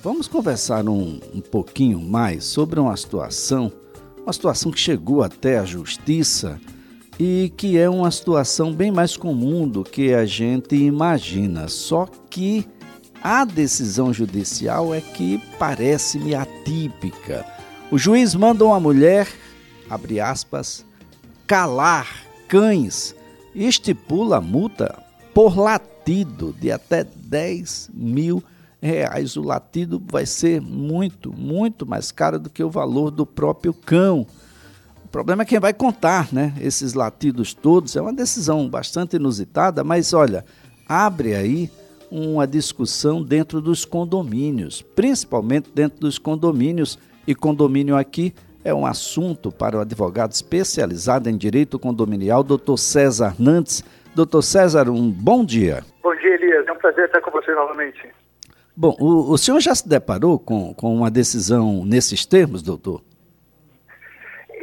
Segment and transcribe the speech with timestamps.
[0.00, 3.72] Vamos conversar um, um pouquinho mais sobre uma situação,
[4.22, 6.60] uma situação que chegou até a justiça
[7.18, 11.66] e que é uma situação bem mais comum do que a gente imagina.
[11.66, 12.64] Só que
[13.20, 17.44] a decisão judicial é que parece-me atípica.
[17.90, 19.26] O juiz manda uma mulher,
[19.90, 20.86] abre aspas,
[21.44, 23.16] calar cães
[23.52, 24.96] e estipula a multa
[25.34, 29.36] por latido de até 10 mil reais reais.
[29.36, 34.26] O latido vai ser muito, muito mais caro do que o valor do próprio cão.
[35.04, 36.52] O problema é quem vai contar, né?
[36.60, 37.96] Esses latidos todos.
[37.96, 40.44] É uma decisão bastante inusitada, mas olha,
[40.88, 41.70] abre aí
[42.10, 46.98] uma discussão dentro dos condomínios, principalmente dentro dos condomínios.
[47.26, 53.34] E condomínio aqui é um assunto para o advogado especializado em direito condominial, doutor César
[53.38, 53.84] Nantes.
[54.14, 55.84] Doutor César, um bom dia.
[56.02, 56.66] Bom dia, Elias.
[56.66, 58.08] É um prazer estar com você novamente.
[58.80, 63.02] Bom, o, o senhor já se deparou com, com uma decisão nesses termos, doutor?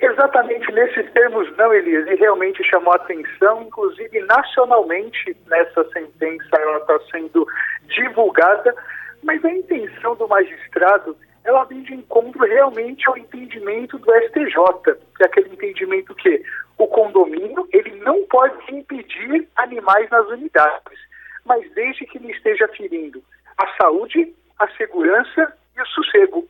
[0.02, 6.77] Exatamente nesses termos, não, Elias, e realmente chamou a atenção, inclusive nacionalmente, nessa sentença ela
[6.77, 7.45] está sendo
[7.89, 8.73] divulgada,
[9.22, 15.23] mas a intenção do magistrado, ela vem de encontro realmente ao entendimento do STJ, que
[15.23, 16.41] é aquele entendimento que
[16.77, 21.00] o condomínio, ele não pode impedir animais nas unidades,
[21.44, 23.22] mas desde que ele esteja ferindo
[23.58, 26.48] a saúde, a segurança e o sossego.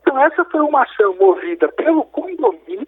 [0.00, 2.86] Então, essa foi uma ação movida pelo condomínio,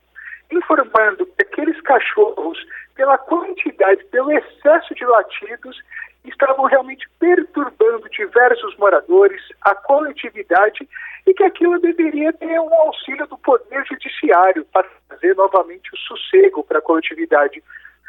[0.51, 2.59] informando que aqueles cachorros,
[2.95, 5.81] pela quantidade, pelo excesso de latidos,
[6.25, 10.89] estavam realmente perturbando diversos moradores, a coletividade,
[11.27, 16.63] e que aquilo deveria ter um auxílio do Poder Judiciário para trazer novamente o sossego
[16.63, 17.63] para a coletividade.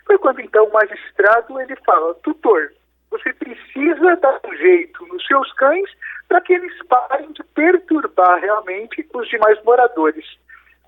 [0.06, 2.72] Foi quando então o magistrado ele fala, tutor,
[3.10, 5.90] você precisa dar um jeito nos seus cães
[6.28, 10.26] para que eles parem de perturbar realmente os demais moradores.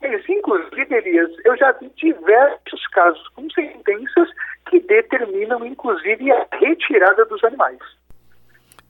[0.01, 4.29] Mas, inclusive, Elias, eu já vi diversos casos com sentenças
[4.69, 7.79] que determinam, inclusive, a retirada dos animais.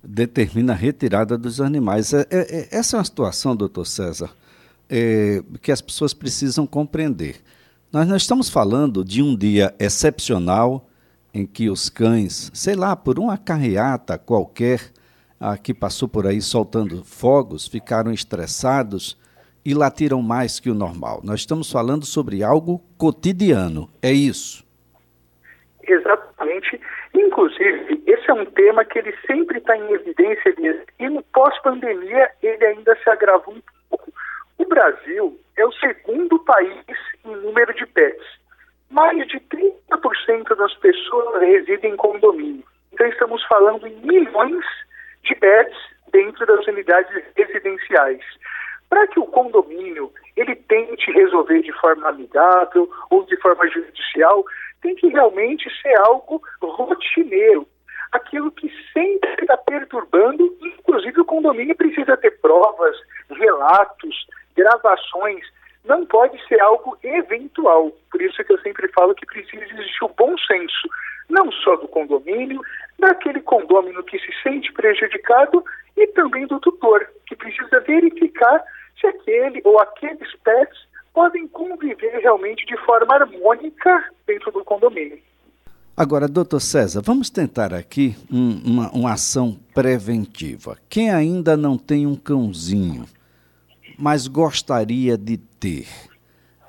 [0.04, 2.14] Determina a retirada dos animais.
[2.14, 4.30] É, é, é essa é uma situação, doutor César,
[4.90, 7.38] é, que as pessoas precisam compreender.
[7.92, 10.89] Nós não estamos falando de um dia excepcional
[11.34, 14.80] em que os cães, sei lá, por uma carreata qualquer,
[15.40, 19.18] ah, que passou por aí soltando fogos, ficaram estressados
[19.64, 21.22] e latiram mais que o normal.
[21.24, 24.66] Nós estamos falando sobre algo cotidiano, é isso?
[25.84, 26.80] Exatamente.
[27.14, 30.54] Inclusive, esse é um tema que ele sempre está em evidência
[31.00, 34.12] e no pós-pandemia ele ainda se agravou um pouco.
[34.58, 36.86] O Brasil é o segundo país
[37.26, 38.40] em número de pets
[38.90, 42.64] mais de 30% das pessoas residem em condomínio.
[42.92, 44.66] Então estamos falando em milhões
[45.24, 45.78] de pets
[46.12, 48.22] dentro das unidades residenciais.
[48.90, 54.44] Para que o condomínio ele tente resolver de forma amigável ou de forma judicial,
[54.82, 57.68] tem que realmente ser algo rotineiro,
[58.12, 62.96] aquilo que sempre está perturbando, inclusive o condomínio precisa ter provas,
[63.30, 65.46] relatos, gravações
[65.86, 67.92] não pode ser algo eventual.
[68.12, 70.88] Por isso que eu sempre falo que precisa existir o bom senso,
[71.30, 72.62] não só do condomínio,
[72.98, 75.64] daquele condomínio que se sente prejudicado
[75.96, 78.64] e também do tutor, que precisa verificar
[79.00, 80.89] se aquele ou aqueles pets
[81.20, 85.20] podem conviver realmente de forma harmônica dentro do condomínio.
[85.96, 90.78] Agora, doutor César, vamos tentar aqui um, uma, uma ação preventiva.
[90.88, 93.04] Quem ainda não tem um cãozinho,
[93.98, 95.90] mas gostaria de ter?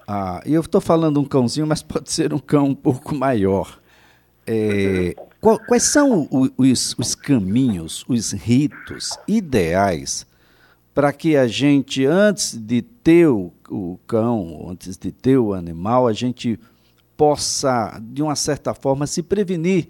[0.05, 3.79] Ah, eu estou falando um cãozinho, mas pode ser um cão um pouco maior.
[4.45, 6.29] É, qual, quais são
[6.59, 10.27] os, os caminhos, os ritos ideais
[11.01, 16.07] para que a gente, antes de ter o, o cão, antes de ter o animal,
[16.07, 16.61] a gente
[17.17, 19.87] possa, de uma certa forma, se prevenir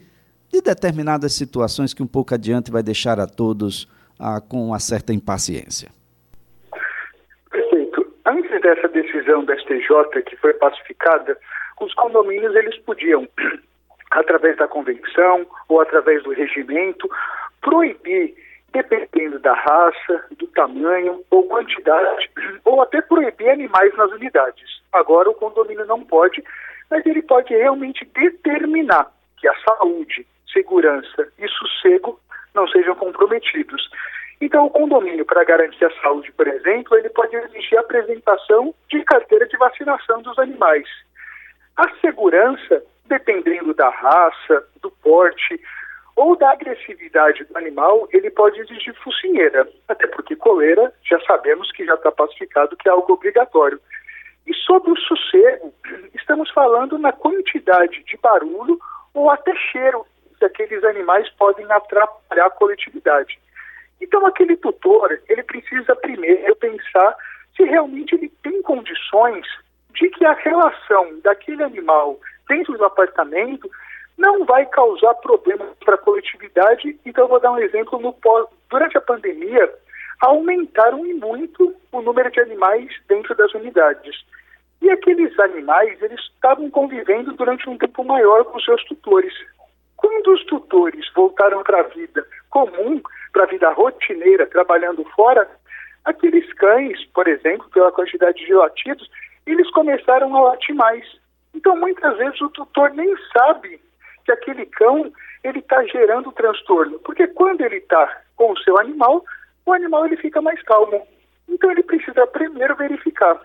[0.52, 3.88] de determinadas situações que um pouco adiante vai deixar a todos
[4.20, 5.90] ah, com uma certa impaciência?
[8.24, 11.36] Antes dessa decisão da STJ que foi pacificada,
[11.80, 13.26] os condomínios eles podiam,
[14.12, 17.10] através da convenção ou através do regimento,
[17.60, 18.32] proibir,
[18.72, 22.30] dependendo da raça, do tamanho ou quantidade,
[22.64, 24.80] ou até proibir animais nas unidades.
[24.92, 26.42] Agora o condomínio não pode,
[26.90, 32.20] mas ele pode realmente determinar que a saúde, segurança e sossego
[32.54, 33.88] não sejam comprometidos.
[34.40, 39.02] Então, o condomínio, para garantir a saúde, por exemplo, ele pode exigir a apresentação de
[39.04, 40.88] carteira de vacinação dos animais.
[41.76, 45.60] A segurança, dependendo da raça, do porte
[46.20, 51.82] ou da agressividade do animal, ele pode exigir focinheira, até porque coleira já sabemos que
[51.86, 53.80] já está pacificado que é algo obrigatório.
[54.46, 55.72] E sobre o sossego,
[56.14, 58.78] estamos falando na quantidade de barulho
[59.14, 60.04] ou até cheiro
[60.38, 63.40] que aqueles animais podem atrapalhar a coletividade.
[63.98, 67.16] Então, aquele tutor, ele precisa primeiro pensar
[67.56, 69.46] se realmente ele tem condições
[69.94, 73.70] de que a relação daquele animal dentro do apartamento
[74.20, 77.00] não vai causar problemas para a coletividade.
[77.06, 77.98] Então, vou dar um exemplo.
[77.98, 78.14] No,
[78.68, 79.72] durante a pandemia,
[80.20, 84.14] aumentaram muito o número de animais dentro das unidades.
[84.82, 89.32] E aqueles animais, eles estavam convivendo durante um tempo maior com seus tutores.
[89.96, 93.00] Quando os tutores voltaram para a vida comum,
[93.32, 95.48] para a vida rotineira, trabalhando fora,
[96.04, 99.10] aqueles cães, por exemplo, pela quantidade de latidos,
[99.46, 101.04] eles começaram a latir mais.
[101.54, 103.80] Então, muitas vezes, o tutor nem sabe
[104.24, 105.12] que aquele cão
[105.42, 109.24] ele está gerando transtorno, porque quando ele está com o seu animal,
[109.66, 111.06] o animal ele fica mais calmo.
[111.48, 113.40] Então, ele precisa primeiro verificar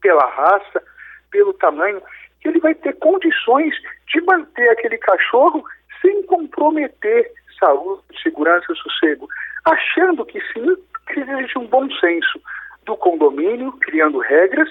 [0.00, 0.82] pela raça,
[1.30, 2.00] pelo tamanho,
[2.40, 3.74] que ele vai ter condições
[4.06, 5.64] de manter aquele cachorro
[6.00, 9.28] sem comprometer saúde, segurança, sossego,
[9.64, 10.76] achando que sim,
[11.08, 12.40] que existe um bom senso
[12.84, 14.68] do condomínio, criando regras,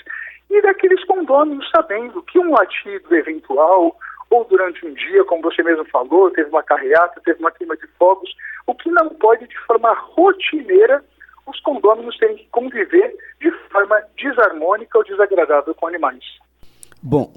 [0.50, 3.97] e daqueles condôminos sabendo que um latido eventual,
[4.29, 7.88] ou durante um dia, como você mesmo falou, teve uma carreata, teve uma queima de
[7.97, 8.29] fogos,
[8.65, 11.03] o que não pode de forma rotineira
[11.47, 16.24] os condôminos terem que conviver de forma desarmônica ou desagradável com animais.
[17.01, 17.31] Bom,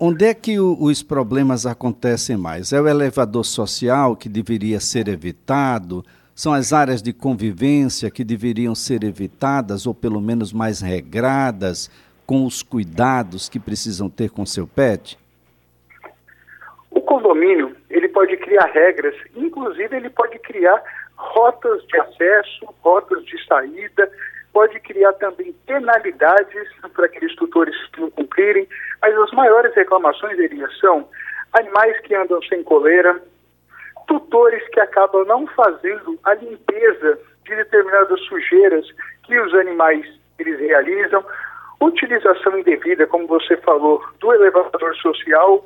[0.00, 2.72] onde é que os problemas acontecem mais?
[2.72, 6.04] É o elevador social que deveria ser evitado?
[6.34, 11.90] São as áreas de convivência que deveriam ser evitadas ou pelo menos mais regradas,
[12.26, 15.18] com os cuidados que precisam ter com seu pet?
[16.94, 20.82] O condomínio, ele pode criar regras, inclusive ele pode criar
[21.16, 24.10] rotas de acesso, rotas de saída,
[24.52, 28.68] pode criar também penalidades para aqueles tutores que não cumprirem,
[29.02, 31.08] mas as maiores reclamações, Elias, são
[31.52, 33.20] animais que andam sem coleira,
[34.06, 38.86] tutores que acabam não fazendo a limpeza de determinadas sujeiras
[39.24, 40.06] que os animais
[40.38, 41.24] eles realizam,
[41.80, 45.64] utilização indevida, como você falou, do elevador social.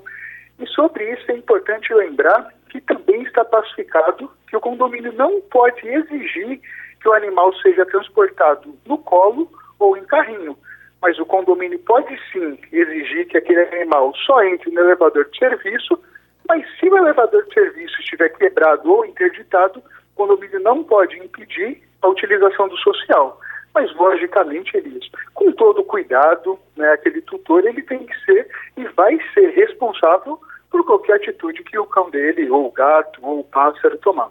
[0.59, 5.87] E sobre isso é importante lembrar que também está pacificado que o condomínio não pode
[5.87, 6.61] exigir
[7.01, 10.57] que o animal seja transportado no colo ou em carrinho,
[11.01, 15.99] mas o condomínio pode sim exigir que aquele animal só entre no elevador de serviço,
[16.49, 21.81] mas se o elevador de serviço estiver quebrado ou interditado, o condomínio não pode impedir
[22.03, 23.41] a utilização do social.
[23.75, 29.19] Mas, logicamente, Elias, com todo cuidado, né, aquele tutor ele tem que ser e vai
[29.35, 30.39] ser responsável
[30.71, 34.31] por qualquer atitude que o cão dele, ou o gato, ou o pássaro tomar.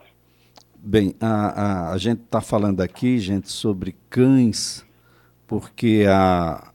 [0.75, 4.85] Bem, a, a, a gente está falando aqui, gente, sobre cães,
[5.45, 6.71] porque a,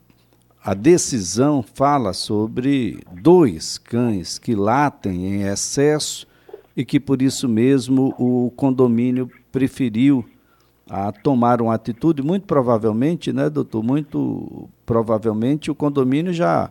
[0.63, 6.27] a decisão fala sobre dois cães que latem em excesso
[6.75, 10.25] e que por isso mesmo o condomínio preferiu
[10.89, 13.81] a tomar uma atitude, muito provavelmente, né, doutor?
[13.81, 16.69] Muito provavelmente o condomínio já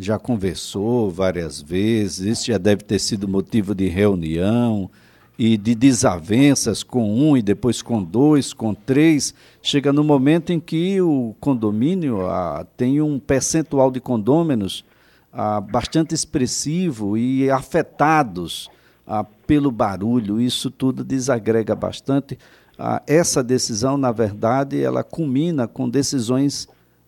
[0.00, 4.90] já conversou várias vezes, isso já deve ter sido motivo de reunião
[5.38, 9.34] e de desavenças com um e depois com dois, com três.
[9.60, 14.86] Chega no momento em que o condomínio ah, tem um percentual de condôminos
[15.30, 18.70] ah, bastante expressivo e afetados
[19.06, 20.40] ah, pelo barulho.
[20.40, 22.38] Isso tudo desagrega bastante.
[22.78, 26.66] Ah, essa decisão, na verdade, ela culmina com decisões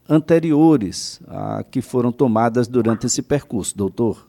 [0.09, 4.27] anteriores a, que foram tomadas durante esse percurso, doutor?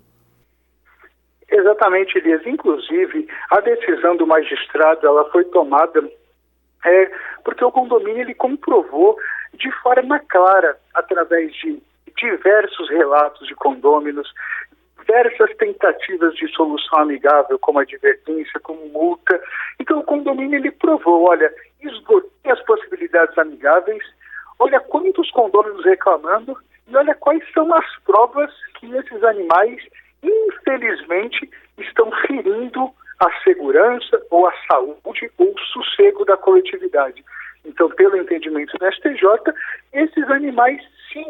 [1.50, 2.42] Exatamente, Elias.
[2.46, 6.04] Inclusive, a decisão do magistrado ela foi tomada
[6.86, 7.12] é,
[7.44, 9.18] porque o condomínio ele comprovou
[9.54, 11.82] de forma clara, através de
[12.18, 14.32] diversos relatos de condôminos,
[15.00, 19.40] diversas tentativas de solução amigável, como advertência, como multa.
[19.80, 24.04] Então, o condomínio ele provou, olha, esgotei as possibilidades amigáveis
[24.60, 26.58] olha quantos condôminos reclamando
[26.88, 29.82] e olha quais são as provas que esses animais,
[30.22, 37.24] infelizmente, estão ferindo a segurança ou a saúde ou o sossego da coletividade.
[37.66, 39.54] Então, pelo entendimento do STJ,
[39.94, 40.82] esses animais,
[41.12, 41.26] sim,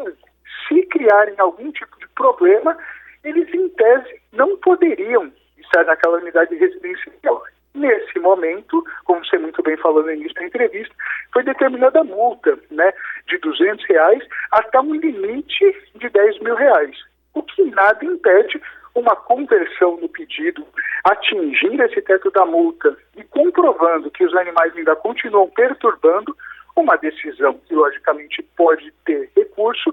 [0.66, 2.76] se criarem algum tipo de problema,
[3.22, 7.42] eles, em tese, não poderiam estar naquela unidade residencial.
[7.74, 10.94] Nesse momento, como você muito bem falou no início da entrevista,
[11.32, 12.92] foi determinada multa né,
[13.28, 16.96] de 200 reais até um limite de 10 mil reais.
[17.32, 18.60] O que nada impede
[18.94, 20.64] uma conversão no pedido,
[21.04, 26.36] atingir esse teto da multa e comprovando que os animais ainda continuam perturbando,
[26.76, 29.92] uma decisão que logicamente pode ter recurso,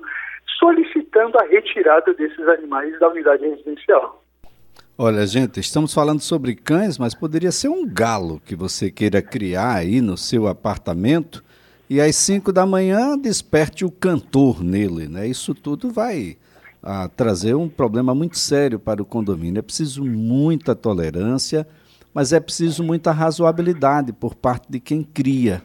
[0.59, 4.23] solicitando a retirada desses animais da unidade residencial.
[4.97, 9.77] Olha, gente, estamos falando sobre cães, mas poderia ser um galo que você queira criar
[9.77, 11.43] aí no seu apartamento
[11.91, 15.27] e às 5 da manhã desperte o cantor nele, né?
[15.27, 16.37] Isso tudo vai
[16.81, 19.59] ah, trazer um problema muito sério para o condomínio.
[19.59, 21.67] É preciso muita tolerância,
[22.13, 25.61] mas é preciso muita razoabilidade por parte de quem cria,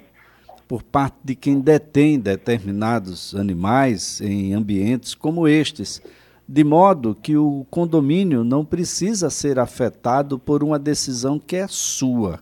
[0.67, 6.03] por parte de quem detém determinados animais em ambientes como estes
[6.49, 12.41] de modo que o condomínio não precisa ser afetado por uma decisão que é sua.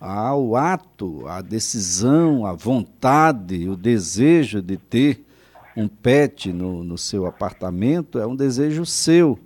[0.00, 5.24] Ah, o ato, a decisão, a vontade, o desejo de ter
[5.76, 9.38] um pet no, no seu apartamento é um desejo seu,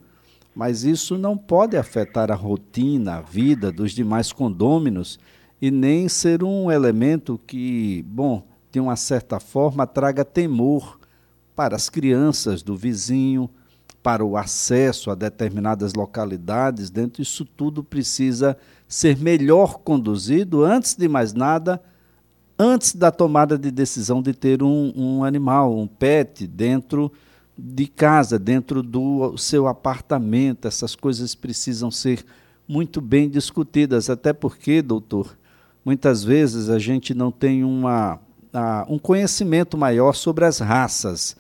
[0.54, 5.18] mas isso não pode afetar a rotina, a vida dos demais condôminos
[5.61, 10.99] e nem ser um elemento que, bom, de uma certa forma traga temor
[11.56, 13.49] para as crianças do vizinho,
[14.02, 18.56] para o acesso a determinadas localidades, dentro disso tudo precisa
[18.88, 21.80] ser melhor conduzido, antes de mais nada,
[22.59, 27.12] antes da tomada de decisão de ter um, um animal, um pet dentro
[27.56, 30.66] de casa, dentro do seu apartamento.
[30.66, 32.25] Essas coisas precisam ser
[32.66, 35.37] muito bem discutidas, até porque, doutor,
[35.85, 38.18] muitas vezes a gente não tem uma,
[38.88, 41.37] um conhecimento maior sobre as raças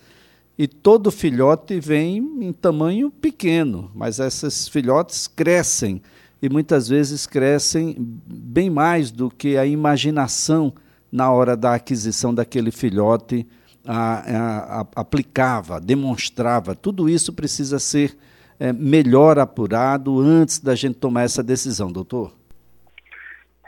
[0.58, 6.02] e todo filhote vem em tamanho pequeno, mas esses filhotes crescem
[6.40, 10.72] e muitas vezes crescem bem mais do que a imaginação
[11.10, 13.46] na hora da aquisição daquele filhote
[13.86, 16.74] a, a, a, aplicava, demonstrava.
[16.74, 18.16] Tudo isso precisa ser
[18.58, 22.32] é, melhor apurado antes da gente tomar essa decisão, doutor.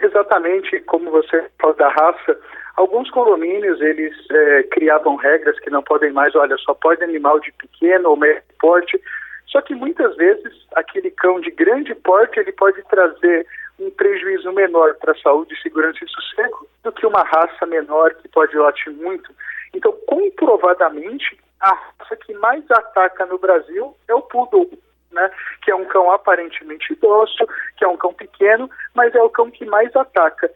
[0.00, 2.38] Exatamente como você falou da raça,
[2.76, 7.52] Alguns condomínios, eles é, criavam regras que não podem mais, olha, só pode animal de
[7.52, 9.00] pequeno ou médio porte,
[9.46, 13.46] só que muitas vezes aquele cão de grande porte, ele pode trazer
[13.78, 18.28] um prejuízo menor para a saúde, segurança e sossego do que uma raça menor que
[18.28, 19.32] pode latir muito.
[19.72, 24.68] Então, comprovadamente, a raça que mais ataca no Brasil é o poodle,
[25.14, 25.30] né?
[25.62, 29.50] Que é um cão aparentemente dócil, que é um cão pequeno, mas é o cão
[29.50, 30.50] que mais ataca.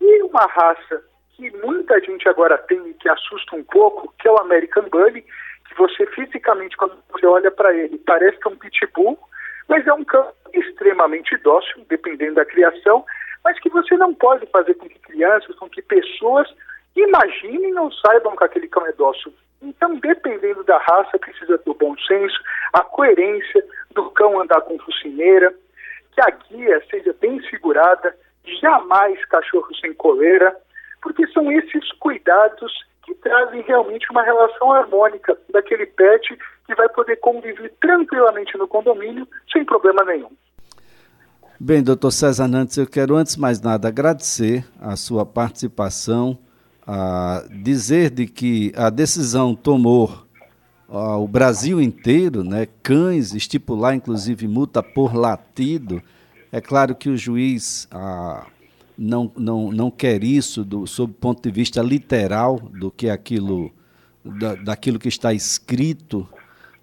[0.00, 1.02] E uma raça
[1.36, 5.22] que muita gente agora tem e que assusta um pouco, que é o American Bully,
[5.22, 9.18] que você fisicamente, quando você olha para ele, parece que é um pitbull,
[9.68, 13.04] mas é um cão extremamente dócil, dependendo da criação,
[13.44, 16.48] mas que você não pode fazer com que crianças, com que pessoas
[16.96, 19.32] imaginem ou saibam que aquele cão é dócil.
[19.62, 22.38] Então, dependendo da raça, precisa do bom senso,
[22.72, 23.64] a coerência
[23.98, 25.52] do cão andar com focinheira,
[26.12, 28.14] que a guia seja bem segurada,
[28.62, 30.56] jamais cachorro sem coleira,
[31.02, 32.72] porque são esses cuidados
[33.04, 39.26] que trazem realmente uma relação harmônica daquele pet que vai poder conviver tranquilamente no condomínio
[39.52, 40.30] sem problema nenhum.
[41.58, 46.38] Bem, doutor César Nantes, eu quero antes de mais nada agradecer a sua participação,
[46.86, 50.27] a dizer de que a decisão tomou
[50.88, 56.02] o Brasil inteiro, né, cães, estipular inclusive multa por latido.
[56.50, 58.46] É claro que o juiz, a,
[58.96, 63.70] não, não, não quer isso do, sob o ponto de vista literal do que aquilo,
[64.24, 66.26] da, daquilo que está escrito,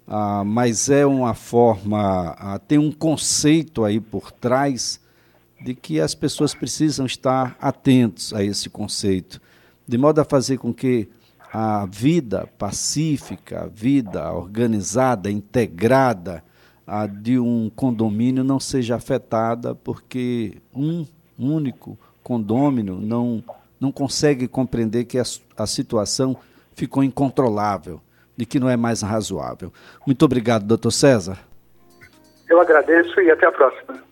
[0.06, 5.00] ah, mas é uma forma, ah, tem um conceito aí por trás
[5.60, 9.40] de que as pessoas precisam estar atentos a esse conceito,
[9.86, 11.08] de modo a fazer com que
[11.52, 16.42] a vida pacífica, a vida organizada, integrada
[16.86, 21.04] a de um condomínio não seja afetada porque um
[21.38, 23.42] único condômino não,
[23.80, 25.24] não consegue compreender que a,
[25.56, 26.36] a situação
[26.74, 28.00] ficou incontrolável,
[28.36, 29.72] de que não é mais razoável.
[30.06, 31.38] Muito obrigado, doutor César.
[32.48, 34.05] Eu agradeço e até a próxima.